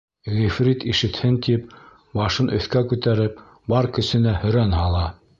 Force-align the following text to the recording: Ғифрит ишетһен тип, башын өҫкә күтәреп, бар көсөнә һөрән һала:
Ғифрит 0.35 0.85
ишетһен 0.91 1.35
тип, 1.47 1.75
башын 2.19 2.49
өҫкә 2.59 2.81
күтәреп, 2.93 3.37
бар 3.75 3.89
көсөнә 3.99 4.33
һөрән 4.45 4.75
һала: 4.79 5.03